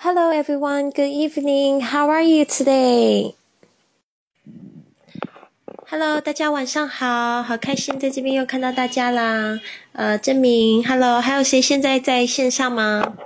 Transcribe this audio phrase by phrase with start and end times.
[0.00, 1.80] Hello everyone, good evening.
[1.80, 3.34] How are you today?
[5.88, 9.58] Hello，大家晚上好，好开心在这边又看到大家啦。
[9.92, 13.16] 呃，证明，Hello，还有谁现在在线上吗？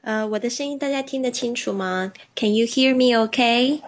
[0.00, 2.12] 呃，我的声音大家听得清楚吗？
[2.34, 3.14] Can you hear me?
[3.22, 3.82] OK?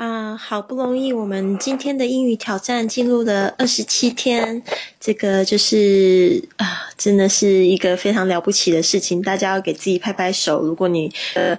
[0.00, 4.62] 啊，好不容易，我们今天的英语挑战进入了二十七天，
[4.98, 10.62] 这个就是啊，真的是一个非常了不起的事情，大家要给自己拍拍手。
[10.62, 11.54] 如果你呃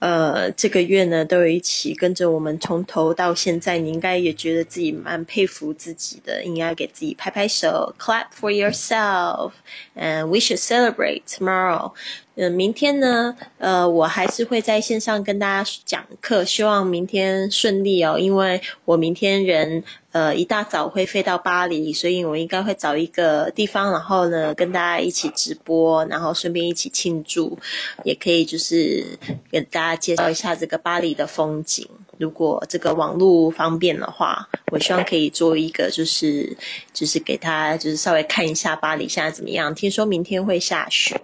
[0.00, 11.92] 呃这个月呢都有一起跟着我们从头到现在，你应该也觉得自己蛮佩服自己的，应该给自己拍拍手，clap for yourself，and we should celebrate tomorrow。
[12.38, 18.18] 嗯，明天呢，呃，我还是会在线上跟大家讲课，希望明天顺利哦。
[18.18, 19.82] 因为我明天人，
[20.12, 27.58] 呃，一大早会飞到巴黎，所以我应该会找一个地方，然后呢，跟大家一起直播，然后顺便一起庆祝，
[28.04, 29.02] 也可以就是
[29.50, 31.88] 给大家介绍一下这个巴黎的风景。
[32.18, 36.54] 如果这个网络方便的话，我希望可以做一个，就是
[36.92, 39.74] 就是给他就是稍微看一下巴黎现在怎么样。
[39.74, 41.18] 听说明天会下雪。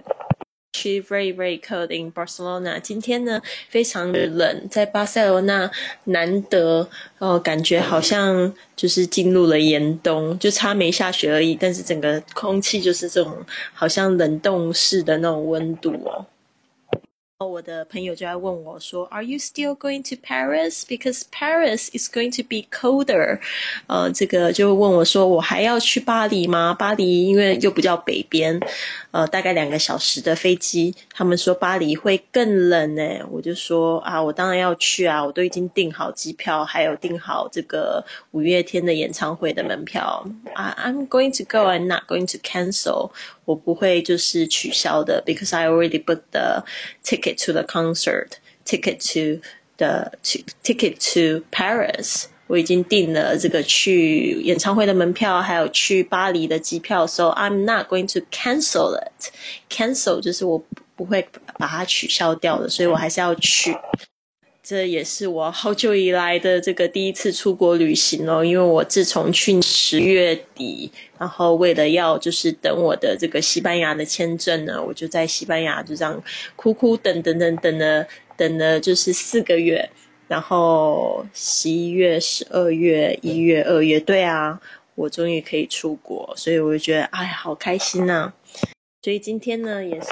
[0.74, 2.80] Very, very cold in Barcelona。
[2.80, 5.70] 今天呢，非常的冷，在巴塞罗那
[6.04, 11.54] 难得哦，感觉好像就是进入了严冬，就差没下雪而已。
[11.54, 16.26] 但是整个空气就是这种好像冷冻室的那种温度哦。
[17.46, 20.82] 我的朋友就在问我说：“Are you still going to Paris?
[20.82, 23.40] Because Paris is going to be colder。”
[23.86, 26.74] 呃，这个就问我说：“我还要去巴黎吗？
[26.74, 28.60] 巴黎因为又不叫北边，
[29.10, 30.94] 呃，大概两个小时的飞机。
[31.12, 35.24] 他们说巴黎会更冷呢。”我就说：“啊，我当然要去啊！
[35.24, 40.24] 我都已经订好机票，还有订好这个五月天的演唱会的门票。
[40.54, 41.66] 啊，I'm going to go.
[41.68, 43.10] I'm not going to cancel。”
[43.45, 46.63] 我不会就是取消的，because I already booked the
[47.03, 48.33] ticket to the concert,
[48.65, 49.41] ticket to
[49.77, 50.11] the
[50.63, 52.25] ticket to Paris。
[52.47, 59.31] 我已经订了这个去演唱会的门票，还有去巴黎的机票，so I'm not going to cancel it.
[59.69, 60.63] Cancel 就是我
[60.95, 61.27] 不会
[61.57, 63.75] 把它取消掉的，所以我还是要去。
[64.62, 76.22] 这也是我好久以来的这个第一次出国旅行哦，因为我自从去十月底，然后为了要就是等我的这个西班牙的签证呢，我就在西班牙就这样
[76.54, 78.06] 苦苦等等等等了
[78.36, 79.90] 等了就是四个月，
[80.28, 84.60] 然后十一月、十二月、一月、二月，对啊，
[84.94, 88.32] 我终于可以出国，所以我就觉得哎，好开心呐！
[89.02, 90.06] 所以今天呢，也是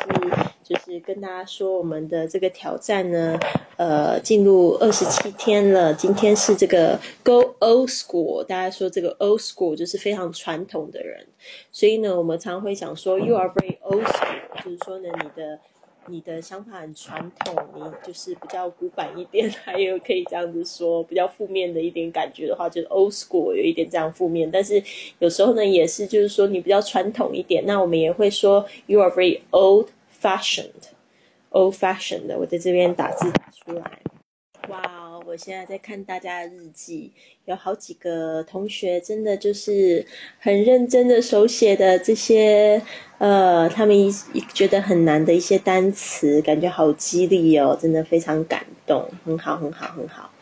[0.65, 3.39] 就是跟大家说，我们的这个挑战呢，
[3.77, 5.95] 呃，进入二十七天了。
[5.95, 11.25] 今天是这个 Go Old School，大家说这个 Old School 就是非常传统的人。
[11.71, 15.61] 所以呢，我们常会讲说，You are very old school，就是说呢，你的。
[16.06, 24.50] 你的想法很传统，你就是比较古板一点，还有可以这样子说，比较负面的一点感觉的话，就是 old school 有一点这样负面。
[24.50, 24.83] 但是
[25.19, 29.89] 有时候呢，也是就是说你比较传统一点，那我们也会说 you are very old
[30.21, 32.37] fashioned，old fashioned。
[32.37, 33.99] 我在这边打字打出来。
[35.30, 37.12] 我现在在看大家的日记，
[37.44, 40.04] 有好几个同学真的就是
[40.41, 42.82] 很认真的手写的这些，
[43.18, 44.10] 呃，他们一
[44.52, 50.32] 觉得很难的一些单词，感觉好激励哦，真的非常感动，很好，很好，很好。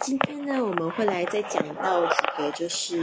[0.00, 3.02] 今天呢，我们会来再讲到几个，就是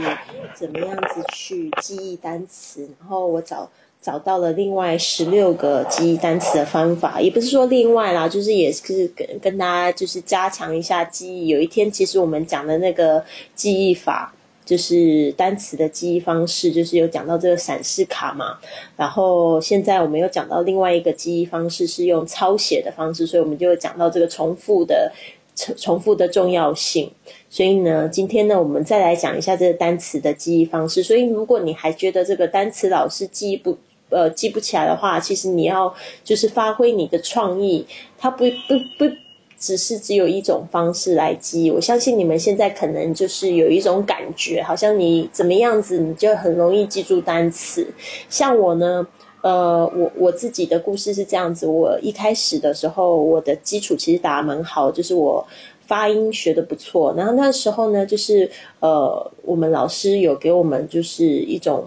[0.54, 3.70] 怎么样子去记忆单词，然后我找。
[4.04, 11.48] 找到了另外十六个记忆单词的方法，也不是说另外啦，就是也是跟跟大家就是加强一下记忆。
[11.48, 18.58] 有一天，其实我们讲的那个记忆法，就是单词的记忆方式，就是有讲到这个闪示卡嘛。
[18.94, 25.10] 然后现在我们又讲到另外一个记忆方式是用抄写的方式，所以我们就讲到这个重复的
[25.54, 27.10] 重重复的重要性。
[27.48, 31.02] 所以呢，今天呢，我们再来讲一下这个单词的记忆方式。
[31.02, 33.78] 所以如果你还觉得这个单词老师记忆不，
[34.14, 37.84] 呃，记不起来的话，其实你要就是发挥你的创意，
[38.16, 39.12] 它不不不
[39.58, 41.70] 只是只有一种方式来记。
[41.70, 47.86] 我相信你们现在可能就是有一种感觉，好像你怎么样子，你就很容易记住单词。
[48.28, 49.06] 像我呢，
[49.42, 55.44] 呃，我我自己的故事是这样子，我一开始的时候，我的基础其实打得蛮好，就是我
[55.86, 57.14] 发音学的不错。
[57.16, 58.50] 然后那时候呢，就是
[58.80, 61.84] 呃，我们老师有给我们就是一种。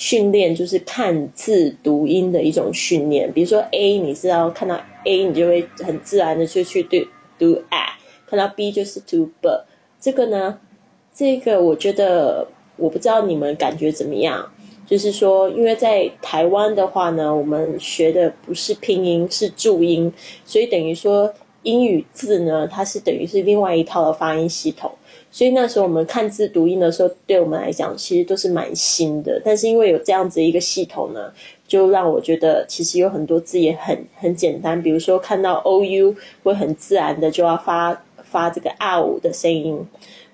[0.00, 6.96] 训练就是看字读音的一种训练，比如说 A，你知道看到 A，你就会很自然的就去读
[7.38, 7.78] 读 A，
[8.26, 9.48] 看到 B 就是读 B。
[10.00, 10.58] 这个呢，
[11.12, 12.48] 这个我觉得
[12.78, 14.50] 我不知道你们感觉怎么样。
[14.86, 20.10] 就是说，因为在台湾的话呢，我们学的不是拼音，是注音，
[20.46, 24.90] 所以等于说英语字呢，它是等于是另外一套的发音系统。
[25.32, 29.40] 所以那时候我们看字读音的时候，对我们来讲其实都是蛮新的。
[29.44, 31.32] 但是因为有这样子一个系统呢，
[31.68, 34.82] 就让我觉得其实有很多字也很很简单。
[34.82, 39.86] 比如说看到 o u 会很自然的就要发发这个 ou 的声音，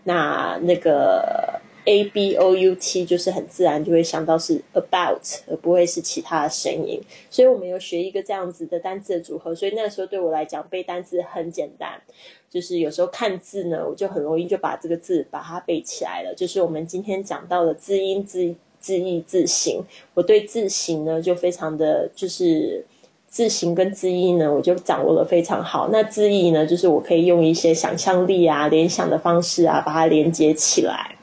[0.04, 7.00] 那那个 a b o u t 就是很自然就会想到是 about，而不会是其他的声音。
[7.30, 12.00] 所以我们有学一个这样子的单字的组合，所以那时候对我来讲背单词很简单。
[12.48, 16.34] 就是有时候看字呢，我就很容易就把这个字把它背起来了。
[16.34, 19.82] 就是我们今天讲到的字音、字字义、字形，
[20.14, 22.84] 我对字形呢就非常的就是
[23.28, 25.88] 字形跟字义呢，我就掌握的非常好。
[25.92, 31.15] 那字义呢，就是我可以用一些想象力啊、联想的方式啊，把它连接起来。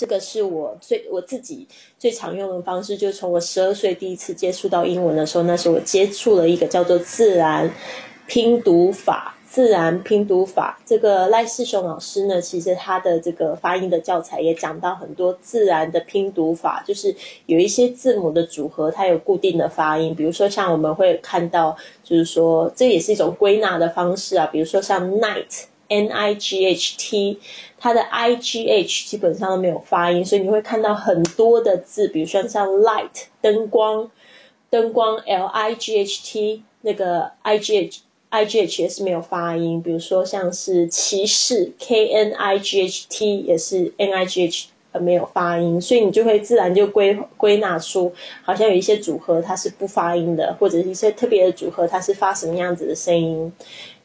[0.00, 1.68] 这个是我最我自己
[1.98, 7.70] 最常用的方式，就是从我十二岁第一次接触到英文的时候，那时候我接触了一个叫做自然
[8.26, 9.36] 拼读法。
[9.52, 17.12] 自然拼读法，这个赖世雄老师呢，其实他的这个发音的教材也讲到很多自然的拼读法，就是
[17.46, 20.14] 有一些字母的组合，它有固定的发音。
[20.14, 24.46] 比如说像我们会看到，就是说这也是一种归纳的方式啊。
[24.46, 27.40] 比如说像 night，n i g h t，
[27.80, 34.08] 它的 i g h 基本上都没有发音，所以你会看到很多的字，比如说像 light 灯光，
[34.70, 38.02] 灯光 l i g h t 那个 i g h。
[38.32, 44.68] i g h 也是没有发音，比如说像是骑士 k n i g h t 也是 n i g h
[45.00, 48.12] 没有发音，所以你就会自然就归归纳出，
[48.44, 53.52] 好像有一些组合它是不发音的，或者一些特别的组合它是发什么样子的声音，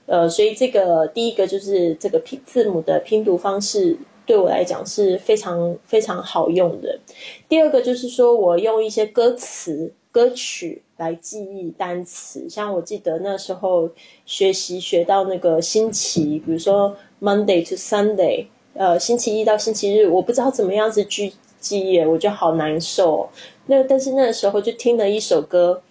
[0.05, 6.99] 呃，所以这个第一个就是这个拼字母的拼读方式对我来讲是非常非常好用的。
[7.47, 9.93] 第二个就是说我用一些歌词。
[10.15, 13.89] 歌曲来记忆单词，像我记得那时候
[14.25, 23.27] 学习学到那个星期，比如说 Monday to Sunday，呃，星期一到星期日，我不知道怎么样子去记忆，我觉得好难受。
[23.65, 25.81] 那但是那时候就听了一首歌，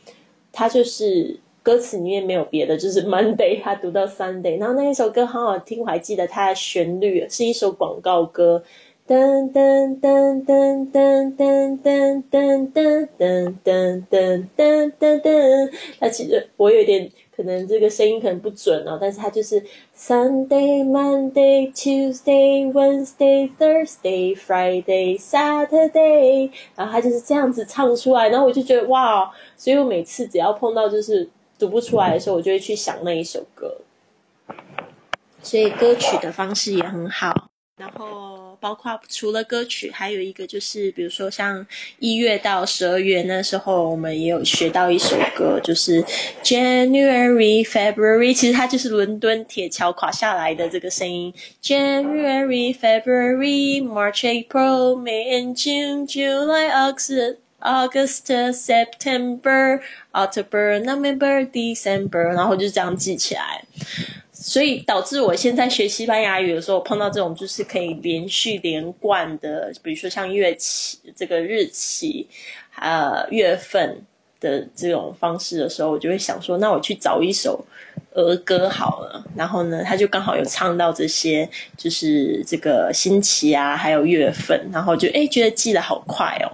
[0.51, 8.63] 它就是歌词里面没有别的，就是 Monday，他读到 Sunday，然后那一首歌很好听，我还记得它的旋律是一首广告歌。
[9.07, 15.71] 噔噔噔噔噔噔噔噔噔噔噔噔噔噔噔，
[16.01, 19.63] 它其实我有点可能这个声音可能不准哦，但是它就是
[19.95, 31.29] Sunday, Monday, Tuesday, Wednesday, Thursday, Friday, Saturday，然后它就是这样子唱出来，然后我就觉得哇，所以我每次只要碰到就是
[31.65, 33.79] 读不出来的时候，我就会去想那一首歌，
[35.43, 38.43] 所以歌曲的方式也很好，然后。
[38.61, 41.67] 包括除了歌曲，还有一个就是，比如说像
[41.99, 46.03] 一月到十二月那时候，我们也有学到一首歌，就是
[46.43, 51.35] January February，其实它就是伦敦铁桥垮下来的这个声音。
[51.63, 59.81] January February March April May and June July August August September
[60.13, 63.65] October November December，然后就这样记起来。
[64.33, 72.29] 所以导致我现在学西班牙语的时候，碰到这种就是可以连续连贯的，比如说像月期这个日期，
[72.79, 74.03] 呃月份
[74.41, 77.65] 的这种方式的时候，我就会想说，那我去找一首
[78.13, 79.25] 儿歌好了。
[79.35, 86.53] 然后呢，他就刚好有唱到这些，就是这个星期啊，还有月份，然后就哎觉得记得好快哦。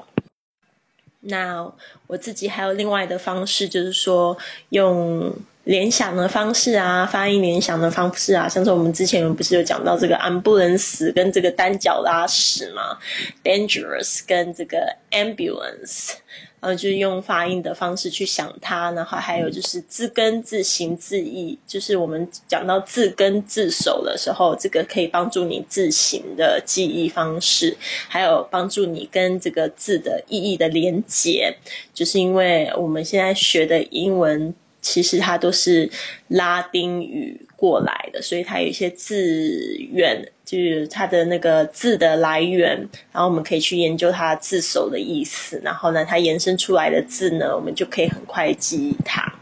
[1.20, 1.70] 那
[2.06, 4.36] 我自己还有另外的方式，就是说
[4.70, 5.34] 用。
[5.64, 12.98] 联想的方式啊，发音联想的方式啊，像是我们之前不是有讲到这个安不能死跟这个单脚拉屎嘛
[13.44, 14.78] ，dangerous 跟这个
[15.10, 16.14] ambulance，
[16.60, 27.76] 然后就是用发音的方式去想它，然后还有就是字根、字形、字义，就是我们讲到字根、字首的时候，这个可以帮助你字形的记忆方式，
[28.08, 31.56] 还有帮助你跟这个字的意义的连接，
[31.94, 34.54] 就是因为我们现在学的英文。
[34.82, 35.90] 其实它都是
[36.28, 42.76] 拉丁语过来的，所以它有一些字源，就是它的那个字的来源，
[43.12, 49.32] 然后我们可以去研究它字首的意思，然后呢，它延伸出来的字呢，我们就可以很快记忆它。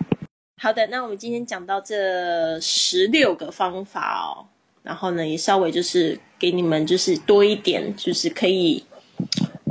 [0.61, 4.45] 好的，那我们今天讲到这十六个方法哦，
[4.83, 8.85] 然后呢，也稍微就是给你们就是多一点，就是可以。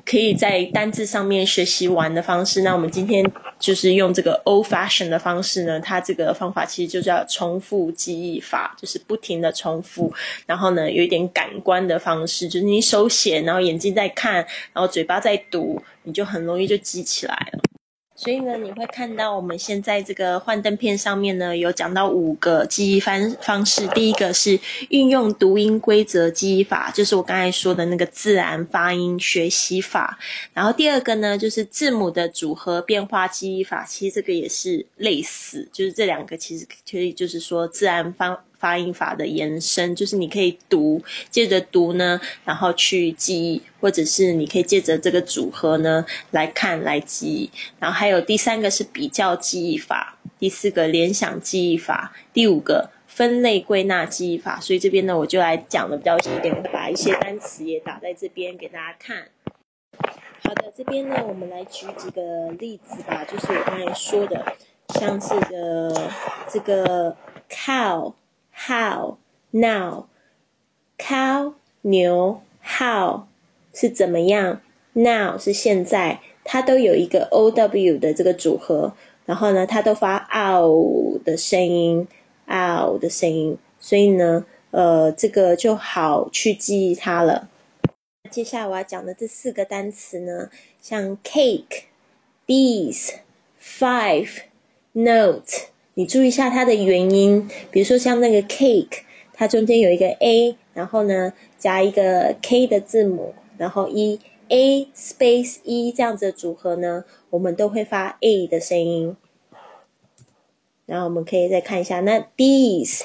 [0.09, 2.61] 可以在单字上面学习玩的方式。
[2.61, 10.13] 那我们今天就是用这个 old fashion 的方式呢，它这个方法其实就叫重复记忆法，就是不停的重复，
[10.45, 14.35] 然后呢有一点感官的方式，就是你手写，然后眼睛在看，
[14.71, 17.59] 然后嘴巴在读，你就很容易就记起来了。
[18.19, 23.85] 所以呢，你会看到我们现在这个幻灯片上面呢，有讲到五个记忆方方式。
[23.89, 24.59] 第一个是
[24.89, 30.17] 运用读音规则记忆法，就是我刚才说的那个自然发音学习法。
[30.51, 38.43] 然后第二个呢，就是字母的组合变化记忆法，其实这个也是类似，就是这两个其实可以就是说自然发。
[38.59, 47.49] 发音法的延伸，就是你可以读，借着读呢，然后去记忆，或者是你可以借着这个组合呢来看来记忆。
[47.79, 54.59] 然后还有第三个是比较记忆法，第四个联想记忆法，第五个分类归纳记忆法。
[54.59, 59.27] 所以这边呢，我就来讲的比较细一点，我把一些单词也打在这边给大家看。
[60.43, 64.55] 好的，这边呢，我们来举几个例子吧，就是我刚才说的，
[64.95, 66.09] 像这个
[66.49, 67.15] 这个
[67.49, 68.13] cow。
[68.65, 69.17] How
[69.51, 70.05] now
[70.97, 73.27] cow 牛 how
[73.71, 74.61] 是怎么样
[74.93, 78.93] ？Now 是现在，它都有一个 O W 的这个组合，
[79.25, 82.07] 然后呢，它都发 ow 的声音
[82.47, 87.49] ，ow 的声音，所以呢，呃，这个就好去记忆它了。
[88.31, 90.49] 接下来我要讲的这四个单词呢，
[90.81, 91.83] 像 cake、
[92.47, 93.13] bees、
[93.61, 94.41] five、
[94.93, 95.67] note。
[95.97, 98.99] 你注意一下它的元音，比如说像那个 cake，
[99.33, 109.17] 它中间有一个 a，然后呢加一个 k 的字母，然后一 a space 一这样子的组合呢，我们都会发 a 的声音。
[110.85, 113.01] 然后我们可以再看一下，那 these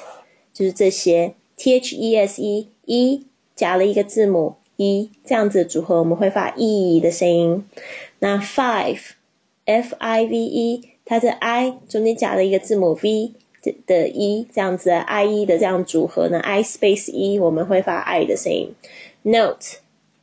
[0.52, 7.64] 就是这些 t h e s e 一加了一个字母一这样子的组合，我们会发 e 的声音。
[8.18, 9.00] 那 five
[9.64, 13.32] f i v e 它的 i 中间加了一个字母 v
[13.86, 18.74] 的一这样子 i e 的这样组合呢，i space 一我们会发 i 的声音。
[19.22, 19.78] note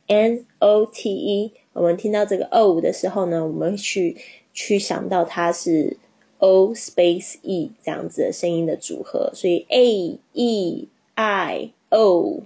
[0.06, 4.16] n o t e 我们听到这个 o 的时候呢，我们去
[4.52, 5.96] 去想到它是
[6.38, 12.42] o space e 这样子的声音的组合，所以 a e i o，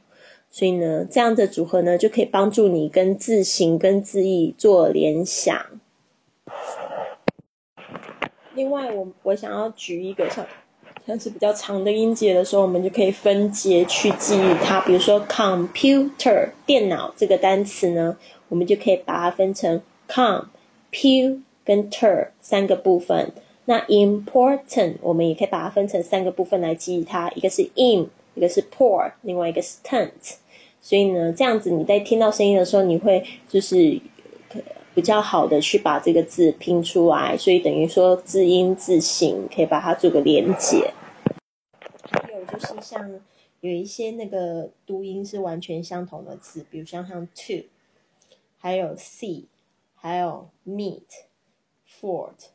[0.51, 5.81] 所以呢这样的组合呢就可以帮助你跟字形跟字义做联想。
[8.55, 10.47] 另外，我我想要举一个像
[11.07, 14.81] 像是比较长的音节的时候，我们就可以分节去记忆它。
[14.83, 18.17] 比如说，computer 电脑这个单词呢，
[18.49, 20.45] 我们就可以把它分成 com、
[20.93, 23.33] pu 跟 ter 三个部分。
[23.67, 30.11] 那 important 我们也可以把它分成三个部分来记忆它，一个是 in，一个是 por，另外一个是 tent。
[30.81, 34.01] 所以呢，这样子你在听到声音的时候，你会就是。
[34.95, 40.95] 比较好的去把这个字拼出来，所以等于说字音字形可以把它做个连接。
[42.11, 43.21] 还有就是像
[43.61, 47.65] 有一些那个读音是完全相同的字，比如像像 to，
[48.59, 49.47] 还有 see，
[49.97, 51.03] 还有 meet、
[52.01, 52.51] fort、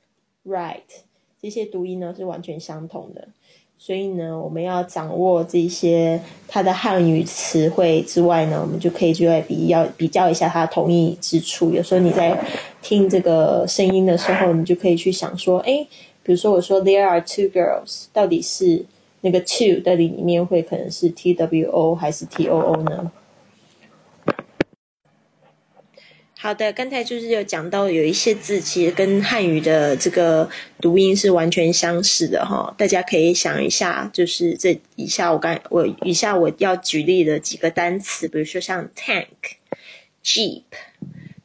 [0.45, 1.03] right
[1.41, 3.27] 这些读音呢是完全相同的。
[3.81, 6.19] 所以呢，我们要掌握这些
[6.49, 11.71] 它的汉语词汇之外呢，我们就可以就来比较比较一下它同义之处。
[11.71, 12.37] 有时候你在
[12.81, 15.87] 听这个声音的时候，你就可以去想说，哎，
[16.21, 18.85] 比如说我说 There are two girls，到底是
[19.21, 23.09] 那个 two 到底里面会可能是 T W O 还是 T O O 呢？
[26.41, 39.25] 好的，刚才就是有讲到有一些字其实跟汉语的这个读音是完全相似的哈，大家可以想一下，就是这以下我刚我以下我要举例的几个单词，比如说像 tank、
[40.23, 40.63] jeep、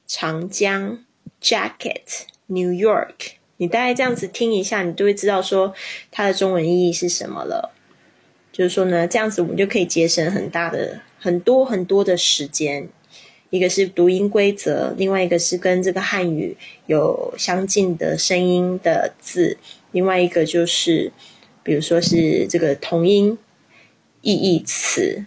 [0.07, 1.05] 长江、
[1.43, 5.75] jacket、New York，你大概这样子听一下，你就会知道说
[6.13, 7.73] 它的中文意义是什么了。
[8.53, 12.89] 就是说呢，这样子我们就可以节省很大的很多很多的时间。
[13.55, 16.57] 一个是读音规则，另外一个是跟这个汉语
[16.87, 19.57] 有相近的声音的字，
[19.93, 21.13] 另外一个就是，
[21.63, 23.39] 比如说是这个同音
[24.23, 25.25] 意义词。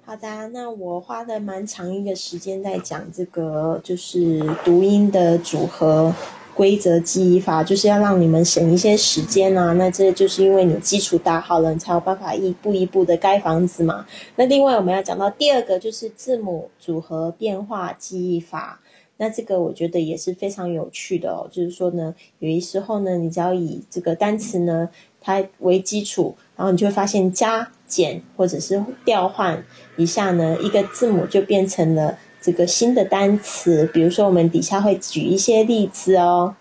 [0.00, 6.14] 好的，那我花了蛮长一个时间在讲这个，就是读音的组合。
[6.58, 14.04] 规则记忆法就是要让你们省一些时间啊，那这就是因为你基础打好了，你才有办法一步一步的盖房子嘛。
[14.34, 18.80] 那另外我们要讲到第二个就是字母组合变化记忆法，
[19.18, 21.46] 那这个我觉得也是非常有趣的哦。
[21.48, 24.88] 就是说呢，有一时候呢，你只要以这个单词呢
[25.20, 29.64] 它为基础，然后你就会发现加减或者是调换
[29.96, 33.86] 一下呢，一个字母就变成了这个新的单词。
[33.92, 36.56] 比如说，我们底下会举一些例子哦。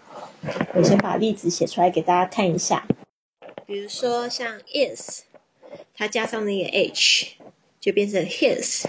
[0.73, 2.87] 我先把例子写出来给大家看一下。
[3.65, 5.23] 比如说，像 is，
[5.95, 7.35] 它加上那个 h，
[7.79, 8.85] 就变成 his，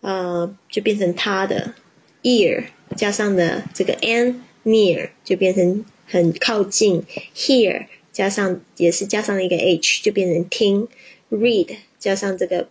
[0.00, 1.74] 呃，就变成他的。
[2.22, 2.66] ear
[2.96, 7.04] 加上的这个 n near 就变成很靠近。
[7.34, 10.86] hear 加上也是加上了一个 h，就变成听。
[11.30, 12.68] read 加上这个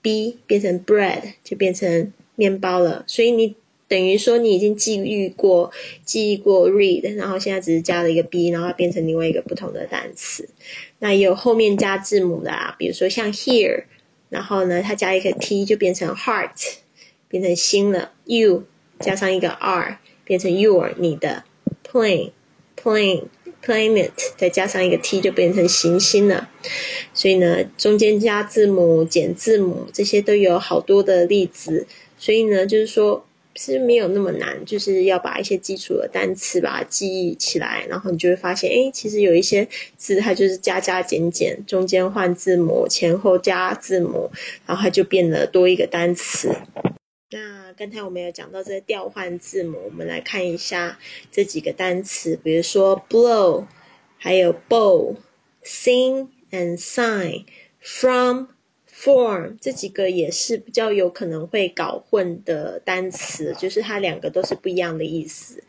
[0.00, 3.04] b 变成 bread，就变成面包了。
[3.06, 3.54] 所以你
[3.86, 5.70] 等于说你已经记忆过
[6.04, 10.48] 记忆过 read，然后现在只是加了一个 b，然后变成另外一个不同的单词。
[10.98, 13.84] 那有后面加字母的啊，比如说像 here，
[14.30, 16.78] 然后呢它加一个 t 就变成 heart，
[17.28, 18.12] 变成心了。
[18.24, 18.64] you
[18.98, 21.44] 加上一个 r 变成 your 你的。
[21.92, 22.30] plane
[22.80, 23.24] plane
[23.64, 26.48] planet 再加上一个 t 就变成行星了，
[27.12, 31.88] 所以呢，中间加字母、减字母这些都有好多的例子，
[32.20, 44.30] 所以呢，就是说是没有那么难，就是要把一些基础的单词把它记忆起来，然后你就会发现，哎，其实有一些字它就是加加减减，中间换字母，前后加字母，
[44.66, 46.54] 然后它就变得多一个单词。
[47.30, 50.98] 那刚才我们有讲到这个调换字母，我们来看一下
[51.32, 53.64] 这几个单词，比如说 blow，
[54.18, 58.48] 还有 bow，sing and sign，from。
[59.02, 65.62] Form 这几个也是比较有可能会搞混的单词，就是它两个都是不一样的意思。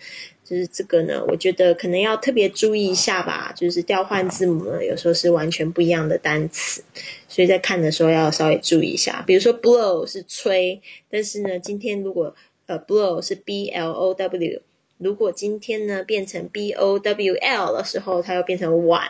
[0.43, 3.53] 就是这个呢，我觉得可能要特别注意一下吧。
[3.55, 6.83] 就是调换字母呢，有时候是完全不一样的单词，
[7.29, 9.23] 所以在看的时候要稍微注意一下。
[9.25, 12.35] 比如说 blow 是吹，但是呢，今天如果
[12.65, 14.61] 呃 blow 是 b l o w，
[14.97, 19.09] 如果今天呢变成 b o w l 的时候，它又变成碗。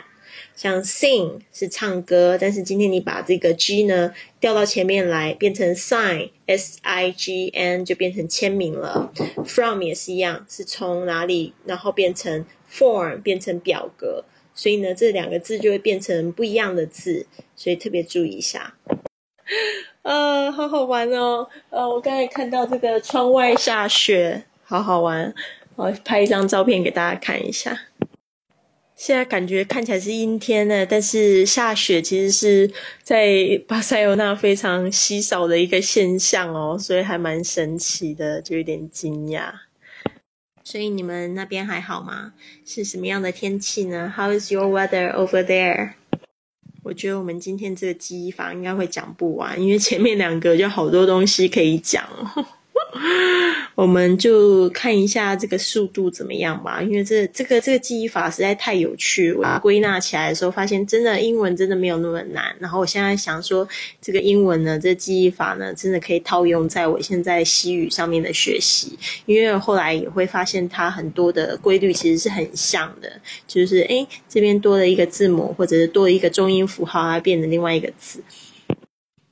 [0.62, 9.12] 像 sing 是唱歌，但是今天你把这个 g 呢调到前面来，变成 sign s i g n 就变成签名了。
[9.44, 17.26] from 也是一样，是从哪里，然后变成 form 变成表格，所以呢这两个字就会变成不一样的字，
[17.56, 18.76] 所以特别注意一下。
[20.04, 21.48] 呃，好好玩哦！
[21.72, 25.34] 呃，我刚才看到这个窗外下雪，好好玩，
[25.76, 27.76] 我拍一张照片给大家看一下。
[29.04, 39.52] 现在感觉看起来是阴天呢，但是下雪其实是在巴塞罗那非常稀少的一个现象哦，所以还蛮神奇的，就有点惊讶。
[40.64, 42.34] 所以你们那边还好吗？
[42.64, 45.94] 是什么样的天气呢？How is your weather over there？
[46.84, 52.08] 我觉得我们今天这个记忆法应该会讲不完，因为前面两个就好多东西可以讲。
[53.76, 59.34] 我们就看一下这个速度怎么样吧，因为这这个这个记忆法实在太有趣。
[59.34, 62.54] 我归纳起来的时候，发现真的英文真的没有那么难。
[62.60, 63.68] 然后我现在想说，
[64.02, 69.00] 这个英文呢，这记忆法呢，真的可以套用在我现在西语上面的学习。
[69.26, 73.10] 因为后来也会发现，它很多的规律其实是很像的，
[73.48, 78.22] 就是诶这边多了一个字母，或者是多了一个中音符号，它变成另外一个字。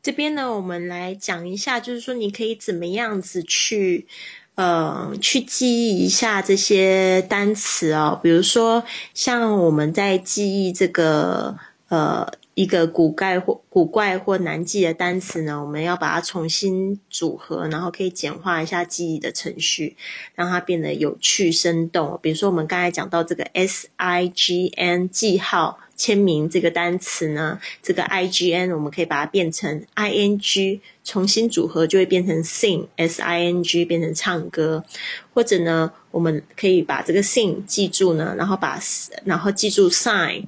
[0.01, 4.07] 这边呢，我们来讲一下，就是说你可以怎么样子去，
[4.55, 8.19] 呃，去记忆一下这些单词哦。
[8.21, 8.83] 比如说，
[9.13, 11.57] 像我们在记忆这个，
[11.89, 12.31] 呃。
[12.55, 19.95] 一个古怪或古怪或难记的单词呢，我们要把它重新组合，然后可以简化一下记忆的程序，
[20.35, 22.19] 让它变得有趣生动。
[22.21, 33.43] 比如说，我们刚才讲到这个 S I G N 记号签名这个单词呢，这个 I G N 我们可以把它变成 I N G，重新组合就会变成 sing S I
[33.43, 34.85] N G 变成唱歌，
[35.33, 38.79] 或者呢，我们可以把这个 sing 记住呢，然后把
[39.25, 40.45] 然后记住 sign，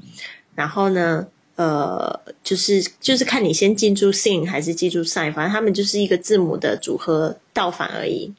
[0.56, 1.28] 然后呢。
[1.58, 8.34] 呃，就是就是看你先记住 sing 还是记住 sign，反正他们就是一个字母的组合倒反而已。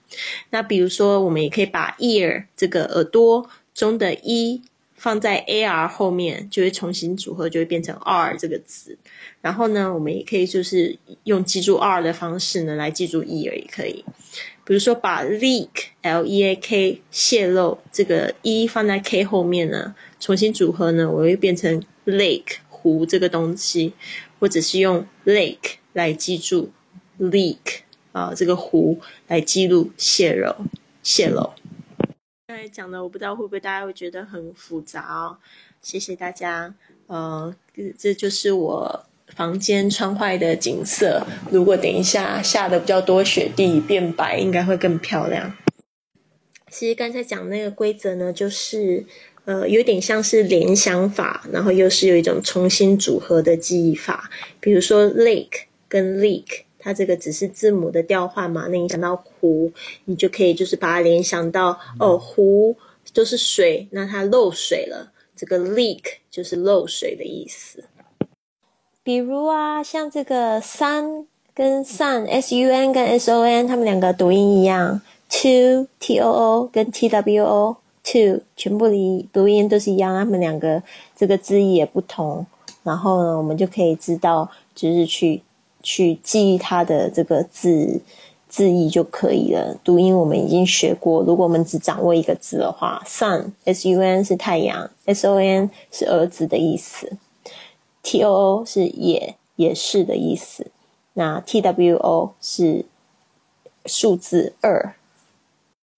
[0.50, 4.62] 那比如说，我们也可以把 ear 这个耳朵中的 e
[5.02, 8.96] 放在 ar 后面，就会重新组合，就会变成 r 这个字。
[9.40, 14.04] 然后呢，我们也可以就是用记住 r 的方式呢来记住 ear 也可以。
[14.64, 15.68] 比如说，把 leak
[16.02, 22.58] l e a k 泄漏这个 e 放在 k 后面呢，重新组合呢，我会变成 lake。
[22.68, 23.92] 湖这个东西，
[24.40, 26.72] 或者是用 lake 来记住
[27.20, 30.52] leak 啊，这个湖来记录泄露
[31.00, 31.50] 泄露。
[32.52, 35.38] 刚才讲的，我不知道会不会大家会觉得很复杂哦。
[35.80, 36.74] 谢谢大家。
[37.06, 37.56] 呃，
[37.96, 41.26] 这就是我房间窗外的景色。
[41.50, 45.56] 如果等一下下的比较多雪地变白，应该会更漂亮。
[46.70, 49.06] 其实刚才讲那个规则呢，就是
[49.46, 54.30] 呃，有点像是联想法，然后又是有一种重新组合的记忆法。
[54.60, 59.72] 比如说 lake 跟 leak，它这个只是字母的调换嘛，那你想到湖，
[60.04, 62.76] 你就可以就是把它联想到哦，湖
[63.14, 67.84] 就是水，那它漏水了，这个 leak 就是漏水的意思。
[69.04, 75.00] 比如啊，像这个 sun 跟 sun s u n 跟 s o n，它们两个读音一样。
[75.28, 80.82] Two T O O 跟 T W O two 全部的读音都是一样，它们两个
[81.16, 82.46] 这个字义也不同。
[82.82, 85.40] 然后呢，我们就可以知道，就是去
[85.82, 88.00] 去记忆它的这个字
[88.48, 89.76] 字义就可以了。
[89.82, 97.12] 读音我们已经学过，如果我们只掌握一个字的话，Sun S U N 是太阳，S O N 是儿子的意思
[98.02, 100.66] ，T O O 是也也是的意思，
[101.14, 102.84] 那 T W O 是
[103.86, 104.94] 数字二。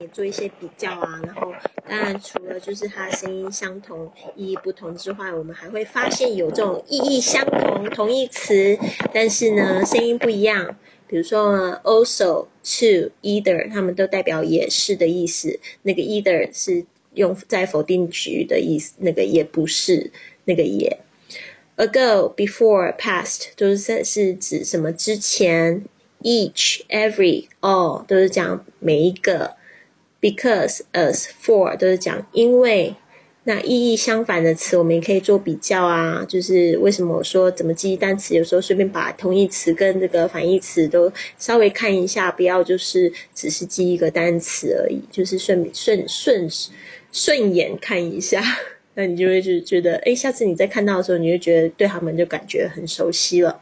[0.09, 1.53] 做一些比较啊，然后
[1.89, 8.79] 当然除了就是它声音相同、意义不同之外，我们还会发现有这种意义相同、同义词，
[9.13, 10.77] 但是呢声音不一样。
[11.07, 15.61] 比如说 also、to、either，它们都代表也是的意思。
[15.83, 20.11] 那个 either 是用在否定句的意思，那个也不是
[20.45, 20.99] 那个也。
[21.77, 25.85] ago、before、past 都是是指什么之前。
[26.23, 29.57] each、every、all 都是讲每一个。
[30.25, 32.95] Because, as, for 都是讲因为，
[33.43, 36.25] 那意义相反的词我们也可以做比较啊。
[36.27, 46.49] 就是为什么我说怎么记忆单词，有时候随便把同义词跟这个反义词都稍微看一下，不要就是只是记一个单词而已，就是顺顺顺
[47.13, 48.43] 顺眼看一下，
[48.97, 53.61] 那你就会就觉得，哎，下次你再看到的时候，你就觉得对他们就感觉很熟悉了。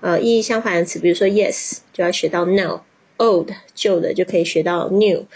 [0.00, 5.26] 呃，意义相反的词，比如说 yes 就要学到 no，old 旧的就可以学到 new。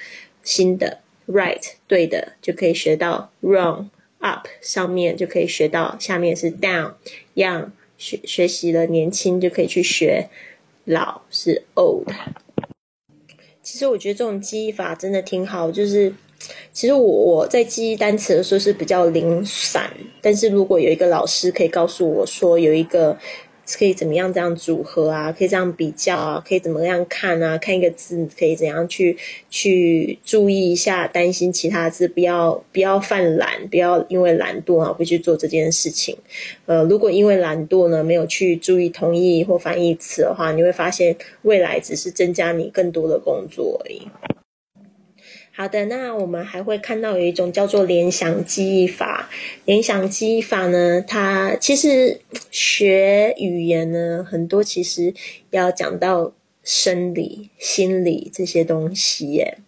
[0.45, 3.87] 新的 right 对的就可以学到 wrong
[4.19, 6.93] up 上面就可以学到下面是 down
[7.35, 10.29] young 学学习了年轻就可以去学
[10.85, 12.07] 老是 old。
[13.63, 16.13] 其实我觉得这种记忆法真的挺好，就是
[16.71, 23.19] 其实我我在记忆单词的时候是比较零散，但是如果有一个老师可以告诉我说有一个。
[23.79, 25.33] 可以怎么样这样组合啊？
[25.33, 26.45] 可以这样比较啊？
[26.47, 27.57] 可以怎么样看啊？
[27.59, 29.17] 看一个字可以怎样去
[29.49, 31.09] 去注意一下？
[31.09, 36.17] 担心其他字不要不要犯懒，不要因为懒惰啊不去做这件事情。
[36.67, 44.03] 呃，如果因为懒惰呢没有去注意同义或反义词的话，你会发现未来只是增加你更多的工作而已。
[45.57, 49.31] 好的，那我们还会看到有一种叫做联想记忆法。
[49.65, 55.15] 联想记忆法呢，它其实学语言呢，很多其实
[55.51, 56.33] 要讲到
[56.65, 59.59] 生理、心理这些东西耶。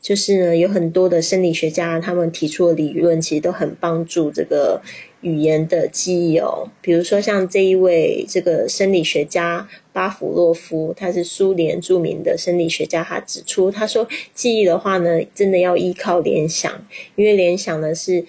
[0.00, 4.80] 就是呢，有很多的生理学家他们提出的理论，其实都很帮助这个。
[5.24, 18.26] 语言的记忆哦，比如说像这一位这个生理学家巴甫洛夫，他是苏联著名的生理学家，他指出，他说记忆的话呢，真的要依靠联想，因为联想呢是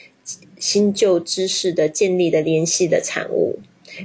[0.57, 3.59] 新旧知识的建立的联系的产物，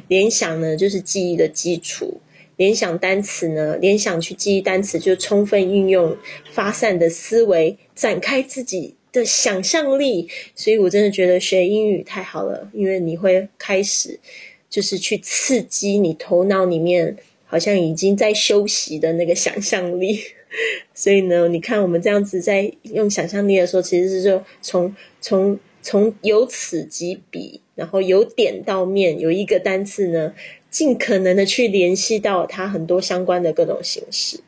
[0.08, 2.20] 联想呢就是记忆的基础，
[2.56, 6.16] 联想单词呢，联想去记忆单词就充分运用
[6.52, 8.96] 发散的思维，展开自己。
[9.12, 14.18] 的想象力，所以我真的觉得学英语太好了，因为你会开始
[14.68, 20.20] 就是去刺激你头脑里面好像已经在休息的那个想象力。
[20.92, 30.34] 所以呢，你看我们这样子在用想象力的时候，其实是就从从从由此及彼，然后由点到面，有一个单词呢，
[30.68, 34.40] 尽可能的去联系到它很多相关的各种形式。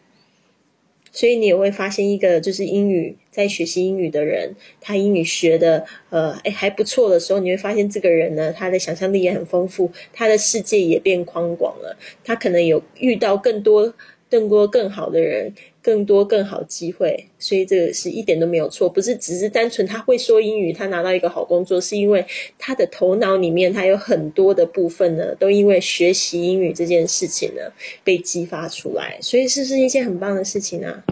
[1.12, 13.92] 所以你也会发现一个，就是英语在学习英语的人，他英语学的呃，哎还不错的时候，你会发现这个人呢，他的想象力也很丰富，他的世界也变宽广了，他可能有遇到更多。
[14.32, 22.24] 更多更好的人，更多更好机会，所以这个是一点都没有错，不是只是单纯他会说英语，他拿到一个好工作，是因为
[22.58, 27.60] 他的头脑里面他有很多的部分呢，都因为学习英语这件事情呢
[28.02, 31.04] 被激发出来，所以是不是一件很棒的事情啊？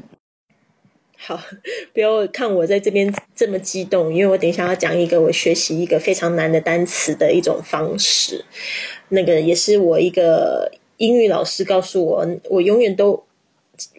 [1.20, 1.40] 好，
[1.94, 8.44] 不要看我在这边这么激动，因为我等一下要讲一个我学习一个非常难的单词的一种方式，
[9.10, 10.72] 那个也是我一个。
[11.00, 13.24] 英语老师告诉我，我永远都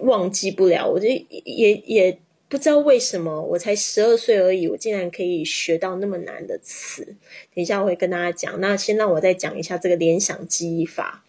[0.02, 0.88] 忘记不了。
[0.88, 2.16] 我就也也
[2.48, 7.04] 不知道为什么，我才十二岁而已，我竟然可以学到那么难的词。
[7.04, 7.16] 等
[7.56, 8.62] 一下我会跟大家讲。
[8.62, 11.24] 那先让我再讲一下这个联想记忆法。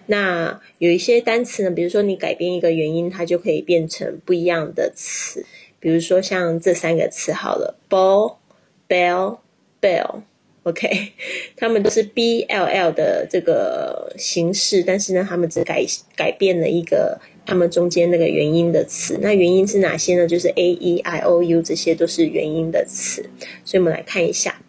[0.07, 5.45] 那有一些单词呢，比如说你改变一个元音，它就可以变成不一样的词。
[5.79, 8.37] 比如说像这三个词，好了，ball
[8.89, 9.37] bell。
[9.85, 11.11] bell，OK，
[11.55, 19.19] 他们都是 B L L 的这个形式，但是呢，他们只改改变了一个他们中间那个元音的词。
[19.21, 20.25] 那元音是哪些呢？
[20.27, 23.29] 就是 A E I O U，这些都是元音的词。
[23.63, 24.59] 所以我们来看一下。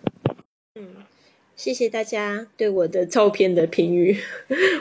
[1.57, 4.19] 谢谢大家对我的照片的评语。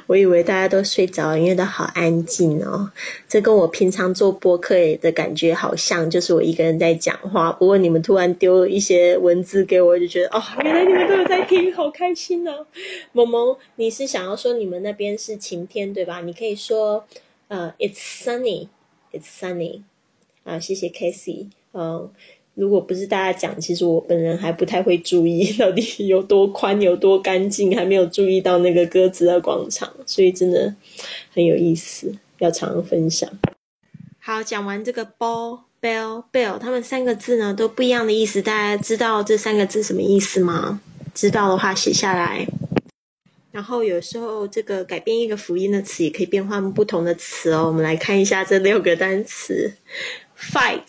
[0.07, 2.91] 我以为大家都睡着，因为都好安静哦。
[3.29, 7.49] 这跟我平常做播客的感觉好像，就是我一个人在讲话。
[7.53, 12.67] 不过你们突然丢一些文字给我，就觉得哦，原来你们都有在听，好开心哦。
[13.13, 16.19] 萌萌，你是想要说你们那边是晴天对吧？
[16.21, 17.05] 你可以说
[17.47, 19.83] 呃，It's sunny，It's sunny。
[20.43, 22.11] 啊，谢谢 Casey，嗯。
[22.55, 30.73] 如果不是大家讲，其实我本人还不太会注意 到底有多宽、有多干净，还没有注意到那个鸽子的广场，所以真的
[31.33, 33.29] 很有意思，要常分享。
[34.19, 40.81] 好，讲完这个 ball、bell、bell，它们三个字呢都不一样的意思，大家知道这三个字什么意思吗？
[41.13, 42.47] 知道的话写下来。
[43.51, 47.67] 然后有时候这个改变一个辅音的词，也可以变换不同的词哦。
[47.67, 49.73] 我们来看一下这六个单词
[50.37, 50.81] ：fight、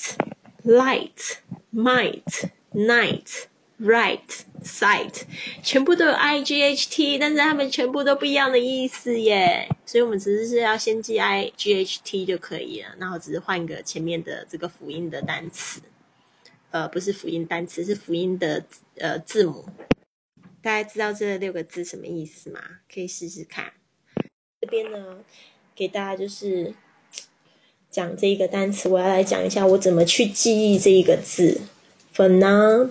[0.67, 1.39] light。
[1.73, 3.49] Might, night,
[3.79, 4.25] right,
[4.63, 5.25] sight，
[5.63, 9.69] 全部都有 i g h t，但是它们全部都不一样的意思耶。
[9.85, 15.83] 所以我们只是要先记 i g h t 就可以了，然后只是换个前面的这个辅音的单词，
[16.71, 18.65] 呃，不是辅音单词，是辅音的
[18.97, 19.67] 呃字母。
[20.63, 22.61] 大家知道这六个字什么意思吗？
[22.91, 23.75] 可以试试看。
[24.63, 25.19] 这边呢，
[25.75, 26.73] 给大家就是。
[27.91, 31.61] 讲这一个单词，我要来讲一下我怎么去记忆这一个字
[32.15, 32.91] ，phenomenon。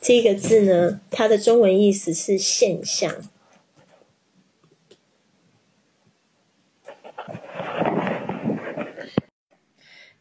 [0.00, 3.14] 这个字呢，它的中文意思是现象。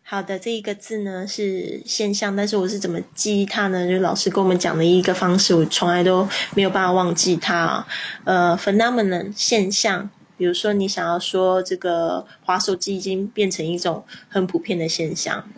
[0.04, 3.88] 好的，这一个字呢是现象，但是我是怎么记忆它呢？
[3.88, 7.88] 就老师跟我们讲的一个方式，我从来都没有办法忘记它。
[8.26, 10.10] 呃，phenomenon 现象。
[10.41, 15.49] 比如说，你想要说这个滑手机已经变成一种很普遍的现象，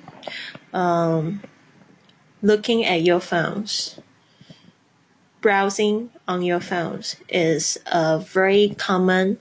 [0.70, 1.40] 嗯，
[2.42, 3.94] looking at your phones,
[5.42, 9.38] browsing on your phones is a very common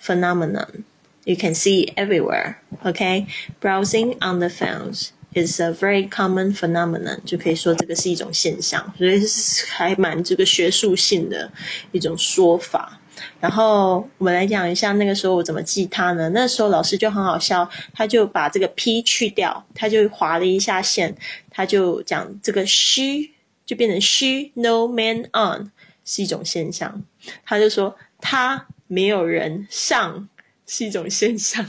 [0.00, 0.84] phenomenon.
[1.24, 2.56] You can see everywhere.
[2.82, 3.26] Okay,
[3.60, 7.20] browsing on the phones is a very common phenomenon.
[7.26, 11.52] 就可以说这个是一种现象，所以是还蛮这个学术性的
[11.92, 12.98] 一种说法。
[13.39, 16.29] 然后我们来讲一下那个时候我怎么记它呢？
[16.29, 21.15] 那时候老师就很好笑，他就把这个 p 去掉，他就划了一下线，
[21.49, 23.29] 他就讲这个 she
[23.65, 25.71] 就变成 she no man on
[26.03, 27.03] 是一种现象，
[27.45, 30.27] 他就说他没有人上
[30.65, 31.65] 是一种现象，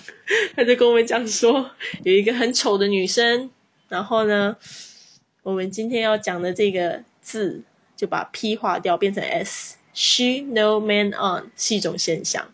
[0.57, 1.71] 他就跟我们讲说
[2.03, 3.51] 有一个很丑的女生，
[3.89, 4.57] 然后呢，
[5.43, 7.63] 我们今天要讲的这个字
[7.97, 9.77] 就把 p 划掉变成 s。
[9.97, 12.45] She no man on 是一种现象，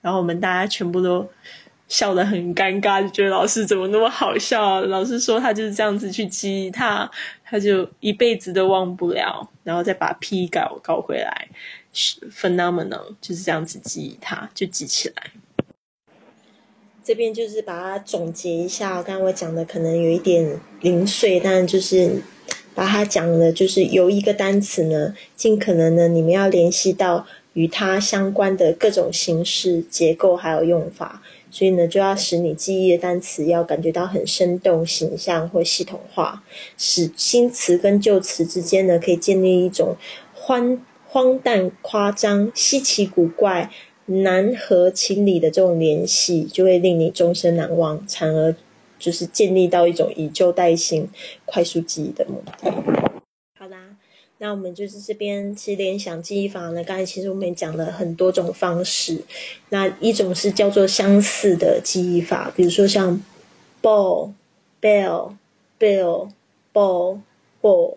[0.00, 1.30] 然后我们大家全部都
[1.86, 4.80] 笑得很尴尬，就觉得老师怎么那么好笑？
[4.80, 7.08] 老师说他就是这样子去记他，
[7.44, 11.48] 他就一辈子都忘不了，然后再把 P 搞搞回来
[11.94, 15.30] ，phenomenal 就是这样子记他，就记起来。
[17.04, 22.20] 这边就是把它总结一下，刚刚我讲的可能有一点零碎，但就是。
[22.74, 36.42] 把它讲的，就是由一个单词呢，尽可能呢，你们要联系到与它相关的各种形式、结构还有用法，所以呢，就要使你记忆的单词要感觉到很生动、形象或系统化，
[36.78, 39.96] 使新词跟旧词之间呢，可以建立一种
[40.34, 43.70] 荒荒诞、夸张、稀奇古怪、
[44.06, 48.54] 难合情理的这种联系，就会令你终身难忘，从而。
[49.02, 51.08] 就是建立到一种以旧代新、
[51.44, 52.70] 快速记忆的目的。
[53.58, 53.96] 好啦，
[54.38, 59.20] 那我们就是这边其实联想记忆法呢，刚才其实我们也讲了很多种方式。
[59.70, 63.20] 那一种是叫做相似的记忆法，比如说像
[63.82, 64.30] ball、
[64.80, 65.34] bell、
[65.80, 66.30] bill、
[66.72, 67.18] ball、
[67.60, 67.96] ball，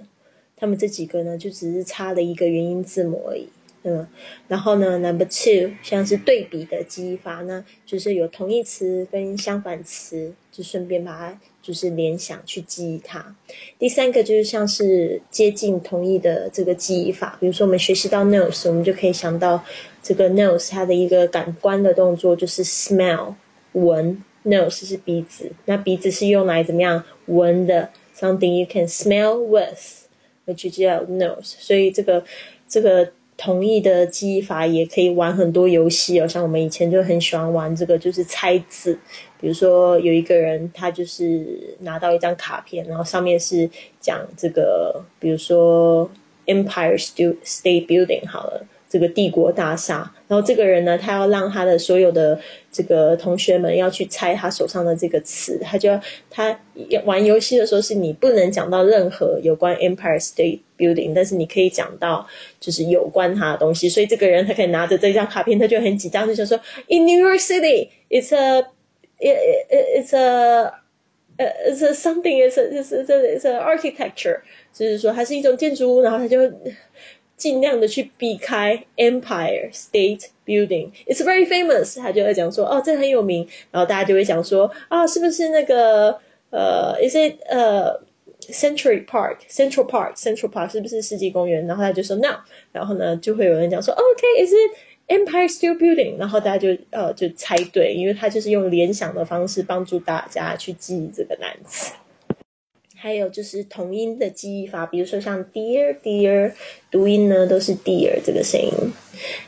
[0.58, 3.48] 他们这几个呢，就只是差了一个元音字母而已。
[3.88, 4.08] 嗯，
[4.48, 13.36] 然后呢，number two，像是对比的记忆法呢，就是有同义词跟相反词，就顺便把它就是联想去记忆它。
[13.78, 19.64] 第三个就是像是接近同义的这个记忆法，比如说我们学习到 nose，我们就可以想到
[20.02, 23.36] 这个 nose 它的一个感官的动作就是 smell
[23.74, 32.24] 闻，nose 是鼻子，那鼻子是用来怎么样闻的？Something you can smell with，就叫 nose，所以这个
[32.68, 33.12] 这个。
[33.38, 38.98] 同意的记忆法也可以玩很多游戏哦，像我们以前就很喜欢玩这个，就是猜字。
[39.40, 43.70] 比如说有一个人，他就是拿到一张卡片，然后上面是
[44.00, 46.10] 讲这个，比如说
[46.46, 48.66] Empire State Building 好了。
[48.96, 52.40] 这个帝国大厦，然后这个人呢，他要让他的所有的
[52.72, 56.58] 这个同学们要去猜他手上的这个词，他就要他
[57.04, 62.26] 玩游戏的时候是你不能讲到任何有关 Empire State Building，但是你可以讲到
[62.58, 68.66] 就是有关他的东西，所以这个人他可以拿着这张卡片，他就很紧张，就想说 In New York City, it's a
[69.20, 70.72] it's a
[71.38, 74.40] it's a something, it's a it's a it's a architecture，
[74.74, 76.40] 就是说它是一种建筑物，然后他就。
[77.38, 80.92] 尽量的去避开 Empire State Building。
[81.06, 82.00] It's very famous。
[82.00, 83.48] 他就会讲说，哦，这很有名。
[83.72, 86.20] 然后大家就会讲说，啊，是不是那个
[86.50, 88.00] 呃，Is it 呃
[88.42, 91.66] Century Park？Central Park？Central Park 是不是世纪公园？
[91.68, 92.38] 然后他就说 No。
[92.72, 96.18] 然后呢，就会有人讲说，OK，Is it Empire State Building？
[96.18, 101.94] 然后大家就呃就猜对，因为他就是用联想的方式帮助大家去记忆这个单词。
[103.06, 106.52] 还有就是同音的记忆法，比如说像 dear dear，
[106.90, 108.72] 读音呢都是 dear 这个声音。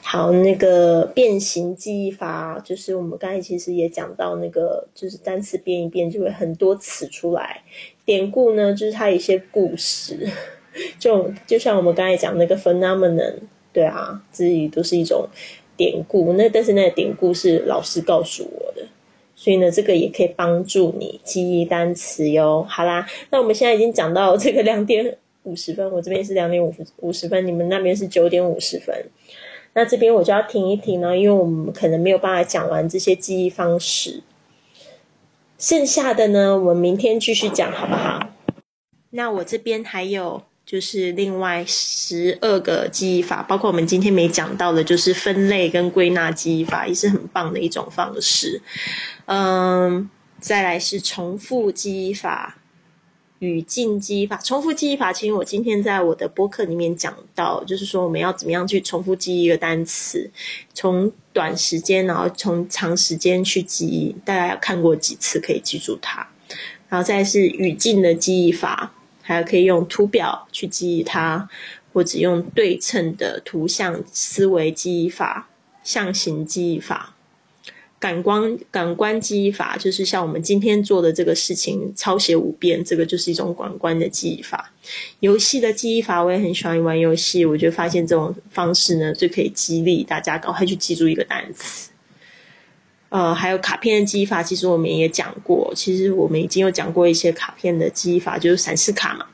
[0.03, 7.63] 好，那个变形记忆法，就是我们刚才其实也讲到，那个就是单词变一变就会很多词出来。
[8.05, 10.29] 典故呢，就是它一些故事，
[10.99, 13.37] 就就像我们刚才讲那个 phenomenon，
[13.73, 15.27] 对啊，这里都是一种
[15.75, 16.31] 典故。
[16.33, 18.87] 那但是那个典故是老师告诉我的。
[19.47, 22.65] 所以呢，这个也可以帮助你记忆单词哟。
[22.67, 28.93] 好啦，那我们现在已经讲到这个两点五十分，我这边是两点五五十分，你们那边是九点五十分。
[29.73, 34.21] 那这边我就要停一停呢，因为我们可能没有办法讲完这些记忆方式。
[35.57, 38.19] 剩下的呢，我们明天继续讲，好不好？
[39.11, 40.43] 那我这边还有。
[40.67, 48.61] 就是另外十二个记忆法，包括我们今天没讲到的，就是分类跟归纳记忆法，也是很棒的一种方式。
[49.27, 50.09] 嗯，
[50.41, 52.57] 再来是重复记忆法、
[53.39, 54.35] 语境记忆法。
[54.43, 60.29] 重复记忆法，其实我今天在我的播客里面讲到，就是说我们要怎么样去重复记忆一个单词，
[60.73, 66.27] 从短时间，然后从长时间去记忆，大家要看过几次可以记住它。
[66.89, 68.95] 然后再是语境的记忆法。
[69.35, 71.49] 还可以用图表去记忆它，
[71.91, 75.49] 或者用对称的图像思维记忆法、
[75.83, 77.13] 象形记忆法、
[77.99, 84.71] 感官感官记忆法，就是像我们今天做的这个事情，抄写五遍，这个就是一种感官的记忆法。
[85.19, 91.89] 游戏的记忆法，我也很喜欢玩游戏，我就发现这种方式呢，就可以激励大家赶快去记住一个单词。
[93.09, 95.71] 呃，还有卡片的记忆法，其实我们也讲过。
[95.73, 99.25] 其实我们已经有讲过一些卡片的记忆法，就是闪示卡嘛，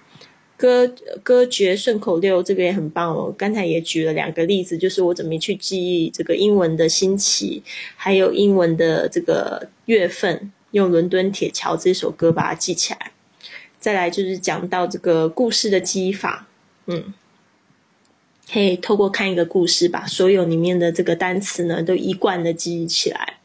[0.55, 3.33] 歌歌诀顺口溜，这个也很棒哦。
[3.35, 7.63] 刚才也举了两个例子，就是我怎么去记忆这个英文的星期，
[7.95, 13.11] 还有英文的这个月份，用《伦敦铁桥》这首歌把它记起来。
[13.79, 16.47] 再来就是讲到这个故事的记忆法，
[16.85, 17.13] 嗯。
[18.51, 23.37] 可以透过看一个故事，把所有里面的这个单词呢，都一贯的记忆起来。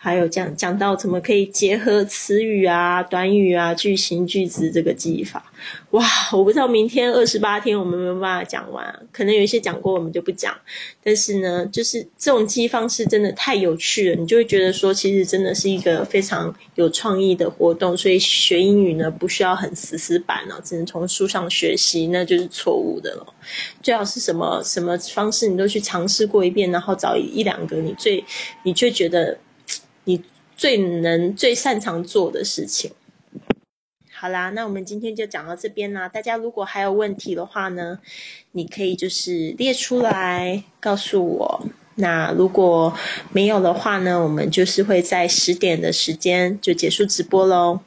[0.00, 5.44] 还有讲讲到怎么可以结合词语啊、短语啊、句型、句子这个记忆法。
[5.90, 10.56] 哇，我不知道明天二十八天我们没有办法讲完，可能有一些讲过我们就不讲。
[11.02, 17.96] 但是呢，就是这种记忆方式真的太有趣了，你就会觉得说，其实真的是一个非常有创意的活动。
[17.96, 23.26] 所以学英语呢，不需要很死死板哦，只能从书上学习，那就是错误的了。
[23.82, 28.24] 最好是什么什么方式你都去尝试过一遍，然后找一两个你最
[28.62, 29.36] 你却觉得。
[30.08, 30.22] 你
[30.56, 32.90] 最能、最擅长做的事情。
[34.10, 36.08] 好啦，那我们今天就讲到这边啦。
[36.08, 37.98] 大家如果还有问题的话呢，
[38.52, 41.64] 你可以就是列出来告诉我。
[41.96, 42.96] 那如果
[43.32, 47.80] 没有的话呢，我们就是会在十点的时间就结束直播喽。